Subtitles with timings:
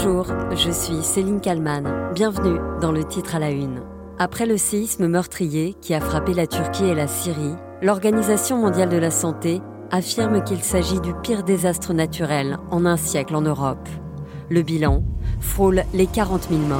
[0.00, 2.12] Bonjour, je suis Céline Kalman.
[2.14, 3.82] Bienvenue dans le titre à la une.
[4.16, 8.96] Après le séisme meurtrier qui a frappé la Turquie et la Syrie, l'Organisation mondiale de
[8.96, 13.88] la santé affirme qu'il s'agit du pire désastre naturel en un siècle en Europe.
[14.48, 15.02] Le bilan
[15.40, 16.78] frôle les 40 000 morts.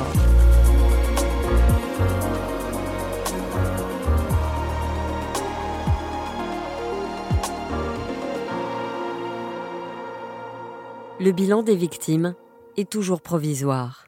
[11.18, 12.36] Le bilan des victimes
[12.84, 14.06] toujours provisoire.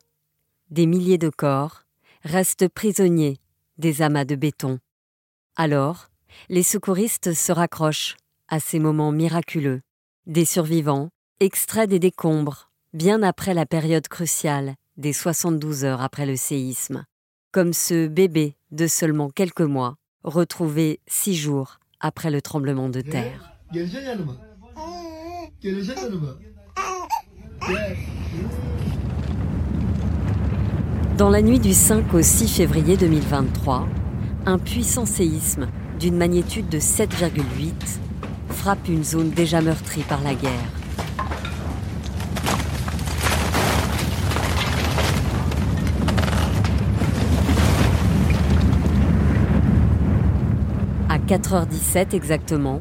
[0.70, 1.82] Des milliers de corps
[2.22, 3.38] restent prisonniers
[3.78, 4.78] des amas de béton.
[5.56, 6.10] Alors,
[6.48, 8.16] les secouristes se raccrochent
[8.48, 9.80] à ces moments miraculeux.
[10.26, 16.36] Des survivants, extraits des décombres, bien après la période cruciale des 72 heures après le
[16.36, 17.04] séisme,
[17.52, 23.54] comme ce bébé de seulement quelques mois, retrouvé six jours après le tremblement de terre.
[31.18, 33.86] Dans la nuit du 5 au 6 février 2023,
[34.46, 35.68] un puissant séisme
[35.98, 37.72] d'une magnitude de 7,8
[38.48, 40.50] frappe une zone déjà meurtrie par la guerre.
[51.10, 52.80] À 4h17 exactement,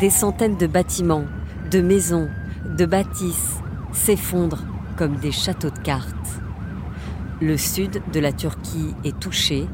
[0.00, 1.24] des centaines de bâtiments,
[1.74, 2.28] de maisons,
[2.78, 3.58] de bâtisses
[3.90, 4.62] s'effondrent
[4.96, 6.40] comme des châteaux de cartes.
[7.42, 9.66] Le sud de la Turquie est touché,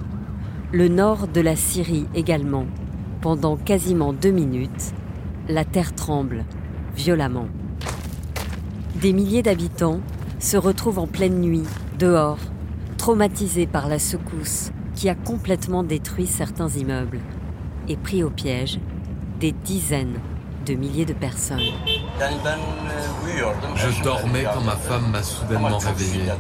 [0.73, 2.65] le nord de la Syrie également.
[3.21, 4.95] Pendant quasiment deux minutes,
[5.47, 6.47] la terre tremble
[6.97, 7.49] violemment.
[9.03, 10.01] Des milliers d'habitants
[10.39, 12.39] se retrouvent en pleine nuit, dehors,
[12.97, 17.21] traumatisés par la secousse qui a complètement détruit certains immeubles
[17.89, 18.81] et pris au piège
[19.39, 20.19] des dizaines
[20.67, 21.61] de milliers de personnes.
[23.75, 26.33] Je dormais quand ma femme m'a soudainement réveillé.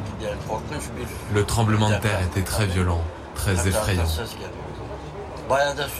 [1.34, 3.02] Le tremblement de terre était très violent,
[3.34, 4.04] très effrayant.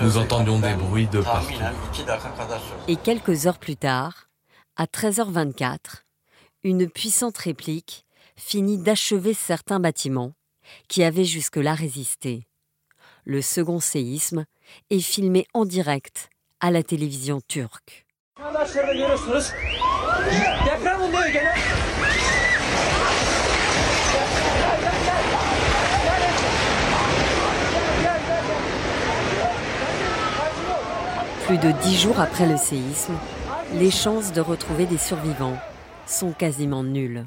[0.00, 1.54] Nous entendions des bruits de partout.
[2.88, 4.28] Et quelques heures plus tard,
[4.76, 6.04] à 13h24,
[6.62, 8.04] une puissante réplique
[8.37, 10.32] finit d'achever certains bâtiments
[10.88, 12.47] qui avaient jusque-là résisté.
[13.25, 14.44] Le second séisme
[14.91, 18.06] est filmé en direct à la télévision turque.
[31.46, 33.12] Plus de dix jours après le séisme,
[33.74, 35.58] les chances de retrouver des survivants
[36.06, 37.26] sont quasiment nulles.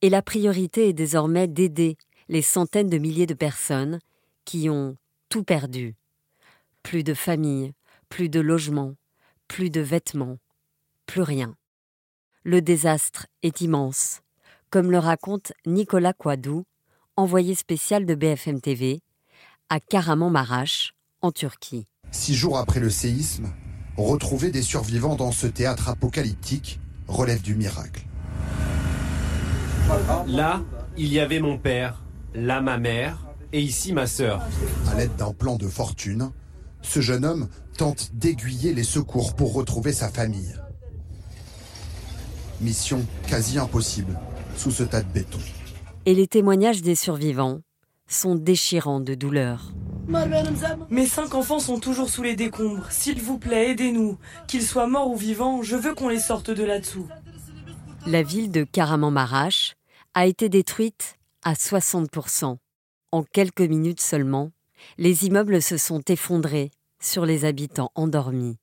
[0.00, 3.98] Et la priorité est désormais d'aider les centaines de milliers de personnes
[4.46, 4.96] qui ont
[5.28, 5.96] tout perdu.
[6.82, 7.74] Plus de famille,
[8.08, 8.94] plus de logement,
[9.48, 10.38] plus de vêtements,
[11.06, 11.54] plus rien.
[12.44, 14.20] Le désastre est immense,
[14.70, 16.64] comme le raconte Nicolas Kouadou,
[17.16, 19.00] envoyé spécial de BFM TV,
[19.68, 21.86] à Karaman-Maraş, en Turquie.
[22.10, 23.48] Six jours après le séisme,
[23.96, 26.78] retrouver des survivants dans ce théâtre apocalyptique
[27.08, 28.04] relève du miracle.
[30.26, 30.62] Là,
[30.96, 32.02] il y avait mon père,
[32.34, 34.42] là ma mère, et ici ma sœur.
[34.90, 36.30] À l'aide d'un plan de fortune,
[36.82, 40.54] ce jeune homme tente d'aiguiller les secours pour retrouver sa famille.
[42.60, 44.18] Mission quasi impossible
[44.56, 45.38] sous ce tas de béton.
[46.06, 47.60] Et les témoignages des survivants
[48.08, 49.72] sont déchirants de douleur.
[50.88, 52.90] Mes cinq enfants sont toujours sous les décombres.
[52.90, 54.16] S'il vous plaît, aidez-nous.
[54.46, 57.06] Qu'ils soient morts ou vivants, je veux qu'on les sorte de là-dessous.
[58.06, 59.74] La ville de Karaman-Maraş
[60.14, 62.56] a été détruite à 60%.
[63.12, 64.50] En quelques minutes seulement,
[64.96, 68.56] les immeubles se sont effondrés sur les habitants endormis.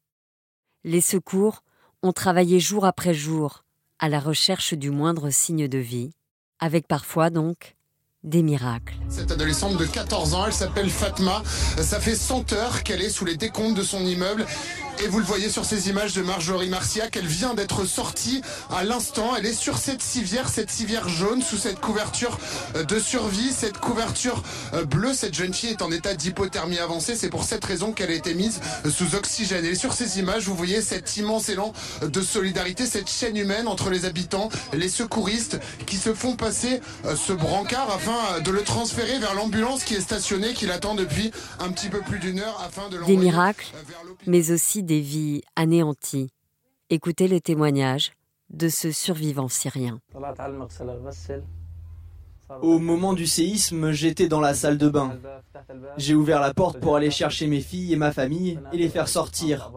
[0.84, 1.62] Les secours
[2.02, 3.63] ont travaillé jour après jour
[4.00, 6.12] à la recherche du moindre signe de vie,
[6.60, 7.76] avec parfois donc
[8.24, 8.96] des miracles.
[9.10, 11.44] Cette adolescente de 14 ans, elle s'appelle Fatma.
[11.46, 14.46] Ça fait 100 heures qu'elle est sous les décombres de son immeuble.
[15.02, 18.84] Et vous le voyez sur ces images de Marjorie Marciac, elle vient d'être sortie à
[18.84, 19.36] l'instant.
[19.36, 22.38] Elle est sur cette civière, cette civière jaune, sous cette couverture
[22.76, 24.44] euh, de survie, cette couverture
[24.74, 25.14] euh, bleue.
[25.14, 27.16] Cette jeune fille est en état d'hypothermie avancée.
[27.16, 29.66] C'est pour cette raison qu'elle a été mise euh, sous oxygène.
[29.66, 33.90] Et sur ces images, vous voyez cet immense élan de solidarité, cette chaîne humaine entre
[33.90, 36.82] les habitants, les secouristes qui se font passer
[37.16, 41.72] ce brancard afin de le transférer vers l'ambulance qui est stationnée, qui l'attend depuis un
[41.72, 43.72] petit peu plus d'une heure afin de Des miracles,
[44.28, 46.30] mais aussi des vies anéanties.
[46.90, 48.12] Écoutez le témoignage
[48.50, 50.00] de ce survivant syrien.
[52.62, 55.18] Au moment du séisme, j'étais dans la salle de bain.
[55.98, 59.08] J'ai ouvert la porte pour aller chercher mes filles et ma famille et les faire
[59.08, 59.72] sortir.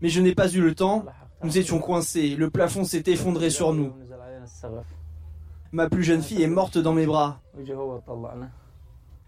[0.00, 1.04] Mais je n'ai pas eu le temps
[1.42, 3.92] Nous étions coincés, le plafond s'est effondré sur nous.
[5.72, 7.40] Ma plus jeune fille est morte dans mes bras.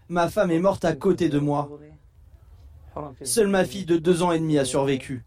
[0.07, 1.69] Ma femme est morte à côté de moi.
[3.23, 5.23] Seule ma fille de deux ans et demi a survécu.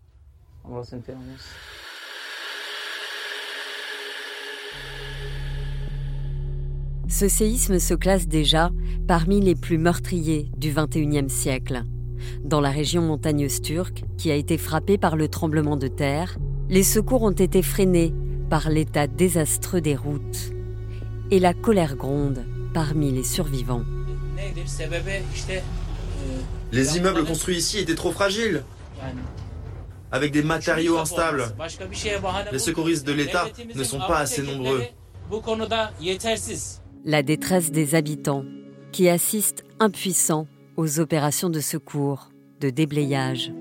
[7.08, 8.70] Ce séisme se classe déjà
[9.06, 11.84] parmi les plus meurtriers du XXIe siècle.
[12.44, 16.38] Dans la région montagneuse turque, qui a été frappée par le tremblement de terre,
[16.68, 18.12] les secours ont été freinés
[18.50, 20.52] par l'état désastreux des routes.
[21.30, 22.44] Et la colère gronde
[22.74, 23.84] parmi les survivants.
[26.72, 28.62] Les immeubles construits ici étaient trop fragiles,
[30.10, 31.44] avec des matériaux instables.
[32.52, 34.82] Les secouristes de l'État ne sont pas assez nombreux.
[37.04, 38.44] La détresse des habitants,
[38.92, 42.30] qui assistent impuissants aux opérations de secours,
[42.60, 43.52] de déblayage.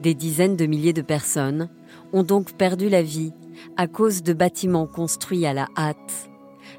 [0.00, 1.68] Des dizaines de milliers de personnes
[2.12, 3.32] ont donc perdu la vie
[3.76, 6.30] à cause de bâtiments construits à la hâte.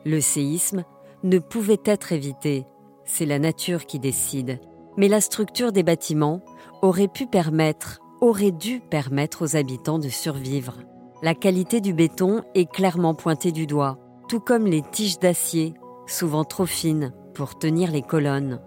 [0.05, 0.83] Le séisme
[1.23, 2.65] ne pouvait être évité,
[3.05, 4.59] c'est la nature qui décide.
[4.97, 6.41] Mais la structure des bâtiments
[6.81, 10.79] aurait pu permettre, aurait dû permettre aux habitants de survivre.
[11.23, 13.97] La qualité du béton est clairement pointée du doigt,
[14.27, 15.73] tout comme les tiges d'acier,
[16.07, 18.59] souvent trop fines pour tenir les colonnes.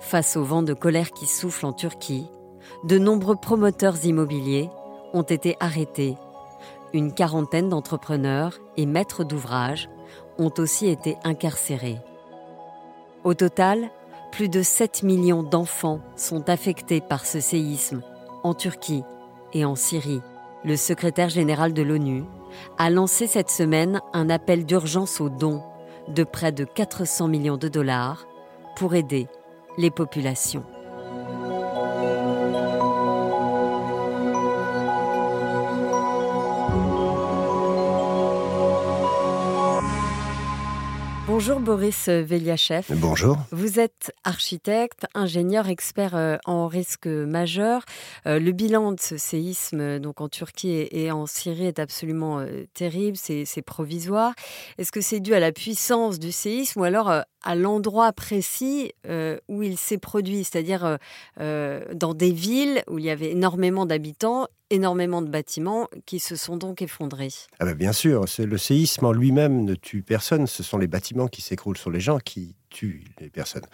[0.00, 2.26] Face au vent de colère qui souffle en Turquie,
[2.84, 4.68] de nombreux promoteurs immobiliers
[5.12, 6.16] ont été arrêtés.
[6.92, 9.88] Une quarantaine d'entrepreneurs et maîtres d'ouvrage
[10.38, 11.98] ont aussi été incarcérés.
[13.24, 13.90] Au total,
[14.36, 18.02] plus de 7 millions d'enfants sont affectés par ce séisme
[18.42, 19.02] en Turquie
[19.54, 20.20] et en Syrie.
[20.62, 22.22] Le secrétaire général de l'ONU
[22.76, 25.62] a lancé cette semaine un appel d'urgence aux dons
[26.08, 28.26] de près de 400 millions de dollars
[28.76, 29.26] pour aider
[29.78, 30.64] les populations.
[41.26, 42.84] Bonjour Boris Veliachev.
[42.90, 43.36] Bonjour.
[43.50, 47.82] Vous êtes architecte, ingénieur, expert euh, en risque majeur.
[48.26, 52.46] Euh, le bilan de ce séisme euh, donc en Turquie et en Syrie est absolument
[52.74, 54.34] terrible, c'est provisoire.
[54.78, 57.12] Est-ce que c'est dû à la puissance du séisme ou alors
[57.46, 58.92] à l'endroit précis
[59.48, 60.98] où il s'est produit, c'est-à-dire
[61.38, 66.56] dans des villes où il y avait énormément d'habitants énormément de bâtiments qui se sont
[66.56, 67.32] donc effondrés.
[67.60, 71.28] Ah ben bien sûr, le séisme en lui-même ne tue personne, ce sont les bâtiments
[71.28, 73.66] qui s'écroulent sur les gens qui tuent les personnes.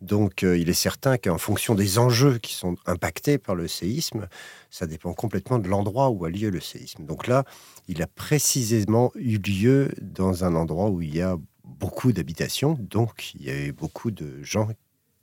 [0.00, 4.28] Donc euh, il est certain qu'en fonction des enjeux qui sont impactés par le séisme,
[4.70, 7.04] ça dépend complètement de l'endroit où a lieu le séisme.
[7.04, 7.44] Donc là,
[7.88, 13.34] il a précisément eu lieu dans un endroit où il y a beaucoup d'habitations, donc
[13.34, 14.68] il y a eu beaucoup de gens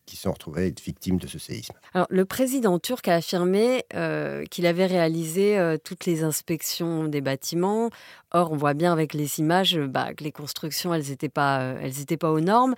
[0.05, 1.73] qui sont retrouvés victimes de ce séisme.
[1.93, 7.21] Alors, le président turc a affirmé euh, qu'il avait réalisé euh, toutes les inspections des
[7.21, 7.89] bâtiments
[8.35, 12.17] Or, on voit bien avec les images bah, que les constructions, elles n'étaient pas, euh,
[12.19, 12.73] pas aux normes.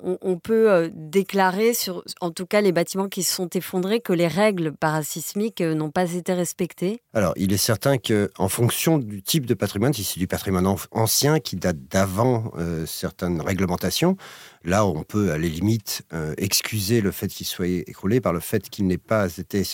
[0.00, 1.72] On, peut euh, déclarer,
[2.20, 5.90] en tout cas les bâtiments qui se sont effondrés, que les règles parasismiques euh, n'ont
[5.90, 7.02] pas été respectées.
[7.12, 10.76] Alors, il est certain que, en fonction du type de patrimoine, si c'est du patrimoine
[10.92, 12.52] ancien qui date d'avant
[12.86, 14.16] certaines réglementations,
[14.62, 16.02] là, on peut à la limite
[16.38, 19.64] excuser le fait qu'il soit écroulé par le fait qu'il n'ait pas été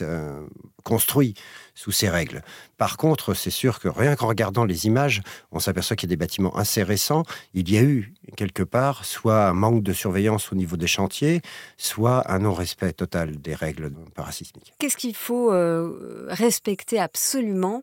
[0.87, 1.35] construit
[1.75, 2.43] sous ces règles.
[2.79, 6.15] Par contre, c'est sûr que rien qu'en regardant les images, on s'aperçoit qu'il y a
[6.15, 7.25] des bâtiments assez récents.
[7.55, 11.43] Il y a eu quelque part soit un manque de surveillance au niveau des chantiers,
[11.77, 14.75] soit un non-respect total des règles parasismiques.
[14.79, 17.83] Qu'est-ce qu'il faut euh, respecter absolument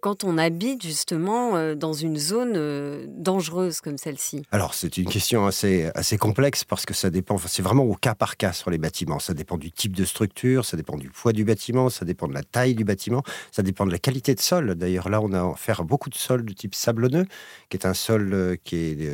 [0.00, 5.08] quand on habite justement euh, dans une zone euh, dangereuse comme celle-ci Alors c'est une
[5.08, 8.70] question assez, assez complexe parce que ça dépend, c'est vraiment au cas par cas sur
[8.70, 9.18] les bâtiments.
[9.18, 12.34] Ça dépend du type de structure, ça dépend du poids du bâtiment, ça dépend de
[12.34, 14.74] la taille du bâtiment, ça dépend de la qualité de sol.
[14.74, 17.26] D'ailleurs là on a affaire à beaucoup de sols de type sablonneux,
[17.68, 19.10] qui est un sol qui est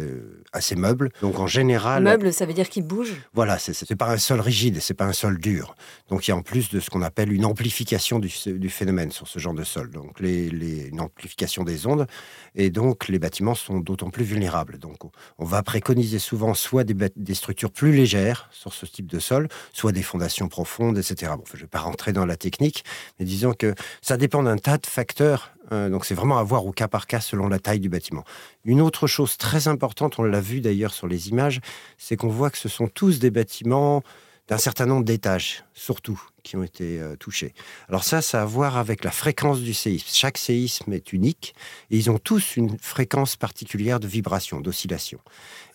[0.52, 1.10] assez meuble.
[1.20, 2.02] Donc en général...
[2.04, 3.14] Meuble ça veut dire qu'il bouge?
[3.34, 5.74] Voilà, c'est pas un sol rigide, c'est pas un sol dur.
[6.08, 9.10] Donc il y a en plus de ce qu'on appelle une amplification du, du, phénomène
[9.10, 9.90] sur ce genre de sol.
[9.90, 12.06] Donc les, une amplification des ondes,
[12.54, 14.78] et donc les bâtiments sont d'autant plus vulnérables.
[14.78, 14.98] Donc
[15.38, 19.92] on va préconiser souvent soit des, structures plus légères sur ce type de sol, soit
[19.92, 21.32] des fondations profondes, etc.
[21.36, 22.84] Bon, je ne vais pas rentrer dans la technique,
[23.18, 25.52] mais disons que ça dépend d'un tas de facteurs.
[25.70, 28.24] Euh, donc c'est vraiment à voir au cas par cas selon la taille du bâtiment.
[28.64, 31.60] Une autre chose très importante, on l'a vu d'ailleurs sur les images,
[31.98, 34.02] c'est qu'on voit que ce sont tous des bâtiments
[34.48, 37.54] d'un certain nombre d'étages, surtout, qui ont été euh, touchés.
[37.88, 40.06] Alors ça, ça a à voir avec la fréquence du séisme.
[40.12, 41.54] Chaque séisme est unique
[41.90, 45.20] et ils ont tous une fréquence particulière de vibration, d'oscillation.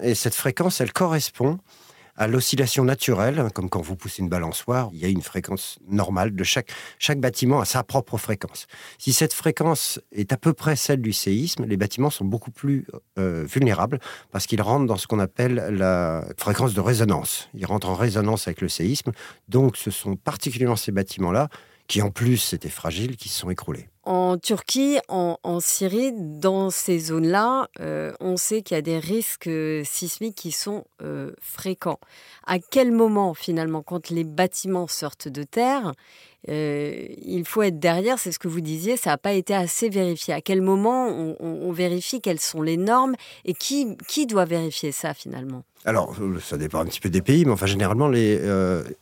[0.02, 1.60] Et cette fréquence, elle correspond
[2.18, 6.36] à l'oscillation naturelle, comme quand vous poussez une balançoire, il y a une fréquence normale
[6.36, 8.68] de chaque, chaque bâtiment à sa propre fréquence.
[8.98, 12.86] Si cette fréquence est à peu près celle du séisme, les bâtiments sont beaucoup plus
[13.20, 14.00] euh, vulnérables
[14.32, 17.50] parce qu'ils rentrent dans ce qu'on appelle la fréquence de résonance.
[17.54, 19.12] Ils rentrent en résonance avec le séisme.
[19.48, 21.50] Donc ce sont particulièrement ces bâtiments-là
[21.88, 23.89] qui en plus étaient fragiles, qui se sont écroulés.
[24.03, 29.48] En Turquie, en, Syrie, dans ces zones-là, euh, on sait qu'il y a des risques
[29.48, 32.00] euh, sismiques qui sont euh, fréquents.
[32.46, 35.91] À quel moment, finalement, quand les bâtiments sortent de terre,
[36.48, 40.34] il faut être derrière, c'est ce que vous disiez, ça n'a pas été assez vérifié.
[40.34, 41.08] À quel moment
[41.39, 45.63] on, vérifie quelles sont les normes et qui, qui doit vérifier ça finalement?
[45.86, 48.42] Alors, ça dépend un petit peu des pays, mais enfin, généralement, les,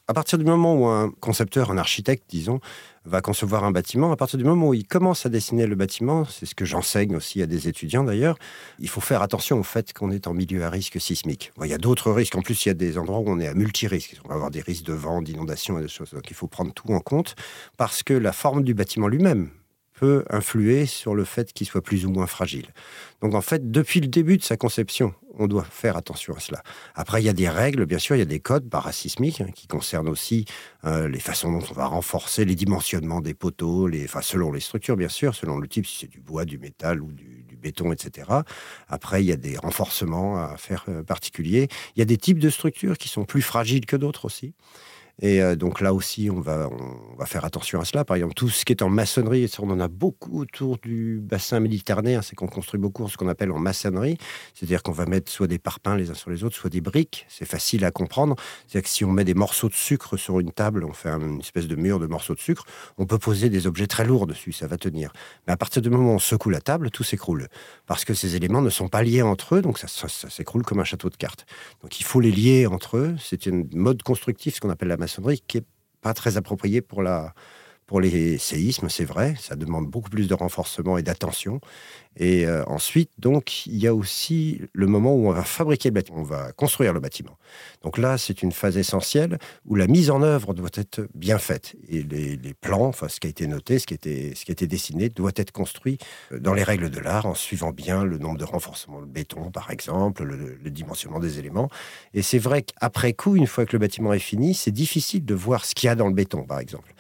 [0.08, 2.60] à partir du moment où un concepteur, un architecte, disons,
[3.06, 6.26] va concevoir un bâtiment, à partir du moment où il commence à dessiner le bâtiment,
[6.26, 8.38] c'est ce que j'enseigne aussi à des étudiants d'ailleurs,
[8.80, 11.52] il faut faire attention au fait qu'on est en milieu à risque sismique.
[11.64, 13.48] il y a d'autres risques, en plus il y a des endroits où on est
[13.48, 16.36] à multi-risque, on va avoir des risques de vent, d'inondation et des choses, donc il
[16.36, 17.36] faut prendre tout en compte,
[17.78, 19.50] parce que la forme du bâtiment lui-même
[19.96, 22.68] peut influer sur le fait qu'il soit plus ou moins fragile.
[23.22, 26.62] Donc en fait, depuis le début de sa conception, on doit faire attention à cela.
[26.96, 29.50] Après, il y a des règles, bien sûr, il y a des codes parasismiques hein,
[29.54, 30.46] qui concernent aussi
[30.86, 34.60] euh, les façons dont on va renforcer les dimensionnements des poteaux, les, enfin, selon les
[34.60, 37.92] structures, bien sûr, selon le type, si c'est du bois, du métal ou du, béton,
[37.92, 38.30] etc.
[38.90, 41.68] Après, il y a des renforcements à faire euh, particuliers.
[41.96, 44.54] Il y a des types de structures qui sont plus fragiles que d'autres aussi.
[45.22, 46.70] Et euh, donc là aussi, on va,
[47.26, 48.04] faire attention à cela.
[48.04, 51.60] Par exemple, tout ce qui est en maçonnerie, on en a beaucoup autour du bassin
[51.60, 54.18] méditerranéen, c'est qu'on construit beaucoup ce qu'on appelle en maçonnerie.
[54.54, 57.26] C'est-à-dire qu'on va mettre soit des parpaings les uns sur les autres, soit des briques.
[57.30, 58.36] C'est facile à comprendre.
[58.68, 61.40] C'est-à-dire que si on met des morceaux de sucre sur une table, on fait une
[61.40, 62.66] espèce de mur de morceaux de sucre,
[62.98, 65.14] on peut poser des objets très lourds dessus, ça va tenir.
[65.48, 67.48] Mais à partir du moment où on secoue la table, tout s'écroule.
[67.86, 70.80] Parce que ces éléments ne sont pas liés entre eux, donc ça, ça s'écroule comme
[70.80, 71.46] un château de cartes.
[71.82, 73.16] Donc il faut les lier entre eux.
[73.20, 74.98] C'est un mode constructif, ce qu'on appelle la
[75.48, 75.66] qui est
[76.02, 77.34] pas très approprié pour la
[77.86, 81.62] pour les séismes, c'est vrai, ça demande beaucoup plus de renforcement et d'attention.
[82.18, 85.94] Et euh, ensuite, donc, il y a aussi le moment où on va fabriquer le
[85.94, 87.38] bâtiment, on va construire le bâtiment.
[87.84, 91.76] Donc là, c'est une phase essentielle où la mise en œuvre doit être bien faite.
[91.90, 94.54] Et les, plans, enfin, ce qui a été noté, ce qui été, ce qui a
[94.54, 95.98] été dessiné, doit être construit
[96.32, 99.52] euh, dans les règles de l'art, en suivant bien le nombre de renforcements de béton,
[99.52, 101.70] par exemple, le, le dimensionnement des éléments.
[102.14, 105.36] Et c'est vrai qu'après coup, une fois que le bâtiment est fini, c'est difficile de
[105.36, 106.96] voir ce qu'il y a dans le béton, par exemple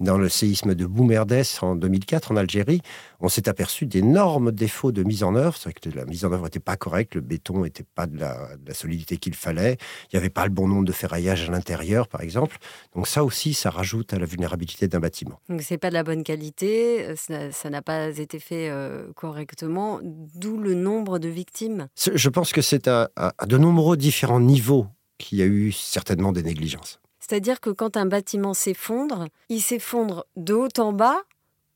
[0.00, 2.80] dans le séisme de Boumerdès en 2004 en Algérie,
[3.20, 5.56] on s'est aperçu d'énormes défauts de mise en œuvre.
[5.56, 8.48] C'est que la mise en œuvre n'était pas correcte, le béton n'était pas de la,
[8.72, 12.22] solidité qu'il fallait, il n'y avait pas le bon nombre de ferraillage à l'intérieur, par
[12.22, 12.56] exemple.
[12.94, 15.38] Donc ça aussi, ça rajoute à la vulnérabilité d'un bâtiment.
[15.48, 20.00] Donc c'est pas de la bonne qualité, euh, ça n'a pas été fait euh, correctement,
[20.02, 21.88] d'où le nombre de victimes.
[21.96, 23.10] Je pense que c'est à
[23.46, 24.86] de nombreux différents niveaux
[25.18, 27.00] qu'il y a eu certainement des négligences.
[27.30, 31.22] C'est-à-dire que quand un bâtiment s'effondre, il s'effondre de haut en bas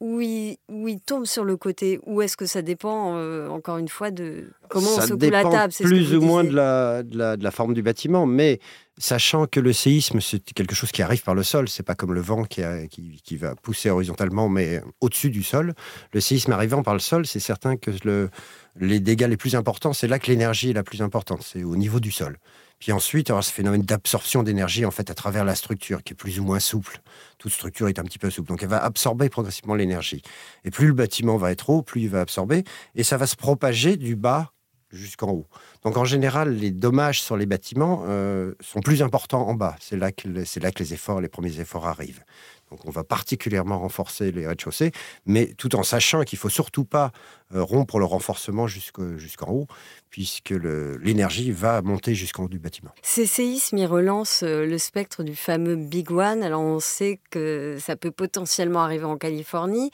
[0.01, 0.59] ou il,
[1.07, 2.01] tombe sur le côté?
[2.07, 5.73] Ou est-ce que ça dépend, euh, encore une fois, de comment on secoue la table?
[5.73, 8.59] Plus ou moins de la, de, la, forme du bâtiment, mais
[8.99, 12.15] sachant que le séisme, c'est quelque chose qui arrive par le sol, c'est pas comme
[12.15, 15.73] le vent qui, qui, va pousser horizontalement, mais au-dessus du sol.
[16.13, 18.29] Le séisme arrivant par le sol, c'est certain que le,
[18.75, 21.77] les dégâts les plus importants, c'est là que l'énergie est la plus importante, c'est au
[21.77, 22.39] niveau du sol.
[22.85, 26.17] Puis ensuite, aura ce phénomène d'absorption d'énergie en fait à travers la structure qui est
[26.17, 27.01] plus ou moins souple.
[27.39, 30.21] Toute structure est un petit peu souple, donc elle va absorber progressivement l'énergie.
[30.67, 32.63] Et plus le bâtiment va être haut, plus il va absorber,
[32.95, 34.53] et ça va se propager du bas
[34.93, 35.47] jusqu'en haut.
[35.83, 39.77] Donc en général, les dommages sur les bâtiments euh, sont plus importants en bas.
[39.81, 42.23] C'est là que c'est là que les efforts, les premiers efforts arrivent.
[42.75, 44.91] Donc on va particulièrement renforcer les rez-de-chaussée,
[45.27, 47.13] mais tout en sachant qu'il faut surtout pas
[47.55, 49.69] euh, rompre le renforcement jusqu'en haut,
[50.11, 52.91] puisque l'énergie va monter jusqu'en haut du bâtiment.
[53.03, 56.43] Ces séismes, ils relancent euh, le spectre du fameux Big One.
[56.43, 59.93] Alors on sait que ça peut potentiellement arriver en Californie.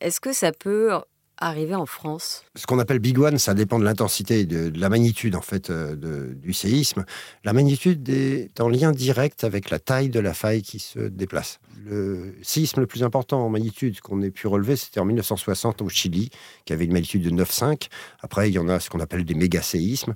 [0.00, 0.92] Est-ce que ça peut
[1.40, 4.88] arriver en France Ce qu'on appelle Big One, ça dépend de l'intensité, de, de, la
[4.88, 7.04] magnitude en fait euh, du séisme.
[7.44, 11.60] La magnitude est en lien direct avec la taille de la faille qui se déplace.
[11.86, 15.88] Le séisme le plus important en magnitude qu'on ait pu relever, c'était en 1960 au
[15.88, 16.30] Chili,
[16.64, 17.88] qui avait une magnitude de 9,5.
[18.20, 20.14] Après, il y en a ce qu'on appelle des méga-séismes.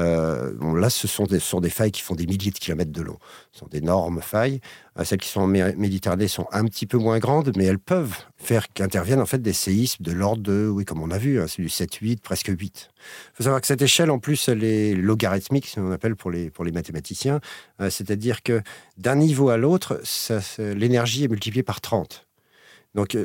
[0.00, 3.18] Euh, là, ce sont, des, failles qui font des milliers de kilomètres de long.
[3.52, 4.60] Ce sont d'énormes failles.
[4.98, 8.14] Euh, celles qui sont en Méditerranée sont un petit peu moins grandes, mais elles peuvent
[8.36, 11.46] faire qu'interviennent en fait des séismes de l'ordre de, oui, comme on a vu, hein,
[11.48, 12.90] c'est du 7-8, presque 8.
[12.90, 16.30] Il faut savoir que cette échelle, en plus, elle est logarithmique, si on appelle pour
[16.30, 17.40] les, pour les mathématiciens.
[17.80, 18.62] Euh, c'est-à-dire que
[18.96, 20.00] d'un niveau à l'autre,
[20.58, 22.26] l'énergie est multipliée par 30.
[22.94, 23.16] Donc,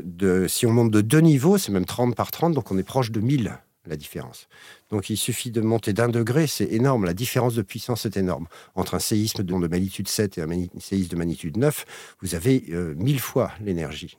[0.48, 3.10] si on monte de deux niveaux, c'est même 30 par 30, donc on est proche
[3.12, 4.48] de 1000 la différence.
[4.90, 7.06] Donc il suffit de monter d'un degré, c'est énorme.
[7.06, 8.48] La différence de puissance est énorme.
[8.76, 10.50] Entre un séisme de magnitude 7 et un
[10.80, 11.86] séisme de magnitude 9,
[12.22, 12.64] vous avez
[12.96, 14.18] mille fois l'énergie,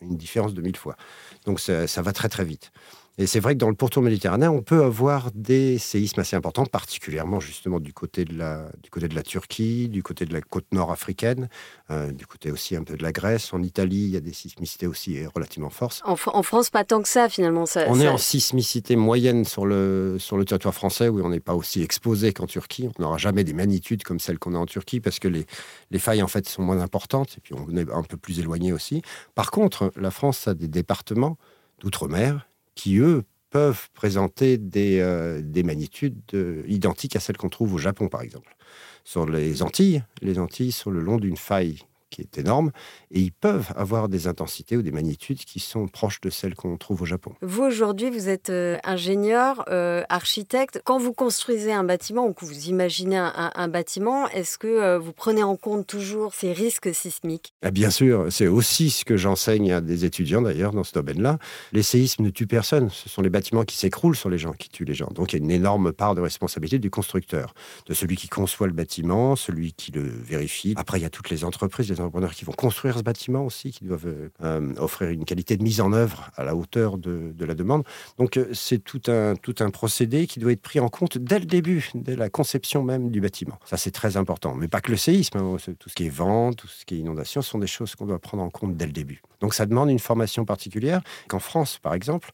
[0.00, 0.96] une différence de mille fois.
[1.44, 2.72] Donc ça va très très vite.
[3.18, 6.66] Et c'est vrai que dans le pourtour méditerranéen, on peut avoir des séismes assez importants,
[6.66, 10.42] particulièrement justement du côté de la, du côté de la Turquie, du côté de la
[10.42, 11.48] côte nord africaine,
[11.90, 13.54] euh, du côté aussi un peu de la Grèce.
[13.54, 16.02] En Italie, il y a des sismicités aussi relativement fortes.
[16.04, 17.64] En, France, pas tant que ça finalement.
[17.64, 21.40] Ça, on est en sismicité moyenne sur le, sur le territoire français, où on n'est
[21.40, 22.90] pas aussi exposé qu'en Turquie.
[22.98, 25.46] On n'aura jamais des magnitudes comme celles qu'on a en Turquie, parce que les,
[25.90, 28.74] les failles en fait sont moins importantes, et puis on est un peu plus éloigné
[28.74, 29.00] aussi.
[29.34, 31.38] Par contre, la France a des départements
[31.80, 32.46] d'outre-mer
[32.76, 37.78] qui, eux, peuvent présenter des, euh, des magnitudes euh, identiques à celles qu'on trouve au
[37.78, 38.54] Japon, par exemple.
[39.02, 41.78] Sur les Antilles, les Antilles sont le long d'une faille
[42.16, 42.70] qui est énorme,
[43.10, 46.78] et ils peuvent avoir des intensités ou des magnitudes qui sont proches de celles qu'on
[46.78, 47.34] trouve au Japon.
[47.42, 50.80] Vous, aujourd'hui, vous êtes euh, ingénieur, euh, architecte.
[50.84, 55.12] Quand vous construisez un bâtiment ou que vous imaginez un, bâtiment, est-ce que euh, vous
[55.12, 57.52] prenez en compte toujours ces risques sismiques?
[57.62, 61.38] Ah, Bien sûr, c'est aussi ce que j'enseigne à des étudiants d'ailleurs dans ce domaine-là.
[61.72, 64.70] Les séismes ne tuent personne, ce sont les bâtiments qui s'écroulent sur les gens qui
[64.70, 65.10] tuent les gens.
[65.12, 67.52] Donc il y a une énorme part de responsabilité du constructeur,
[67.86, 70.72] de celui qui conçoit le bâtiment, celui qui le vérifie.
[70.76, 72.00] Après, il y a toutes les entreprises, les
[72.34, 75.92] qui vont construire ce bâtiment aussi, qui doivent euh, offrir une qualité de mise en
[75.92, 77.84] œuvre à la hauteur de, la demande.
[78.18, 81.38] Donc euh, c'est tout un, tout un procédé qui doit être pris en compte dès
[81.38, 83.58] le début, dès la conception même du bâtiment.
[83.64, 85.56] Ça c'est très important, mais pas que le séisme, hein.
[85.78, 88.18] tout ce qui est vent, tout ce qui est inondation, sont des choses qu'on doit
[88.18, 89.22] prendre en compte dès le début.
[89.40, 91.02] Donc ça demande une formation particulière.
[91.28, 92.30] Qu'en France, par exemple,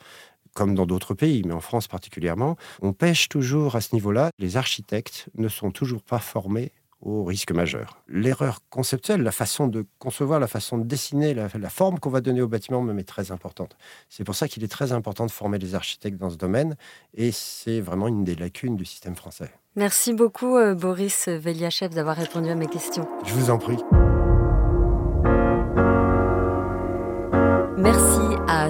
[0.55, 4.31] comme dans d'autres pays, mais en France particulièrement, on pêche toujours à ce niveau-là.
[4.39, 6.73] Les architectes ne sont toujours pas formés
[7.03, 7.99] au risque majeur.
[8.09, 12.41] L'erreur conceptuelle, la façon de concevoir, la façon de dessiner, la, forme qu'on va donner
[12.41, 13.77] au bâtiment même est très importante.
[14.09, 16.77] C'est pour ça qu'il est très important de former les architectes dans ce domaine
[17.15, 19.51] et c'est vraiment une des lacunes du système français.
[19.75, 23.09] Merci beaucoup euh, Boris Veliachev d'avoir répondu à mes questions.
[23.25, 23.79] Je vous en prie.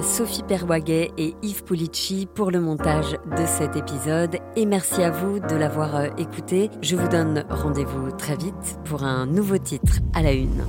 [0.01, 5.39] Sophie Perwaguet et Yves Pulici pour le montage de cet épisode et merci à vous
[5.39, 6.69] de l'avoir euh, écouté.
[6.81, 10.63] Je vous donne rendez-vous très vite pour un nouveau titre à la une.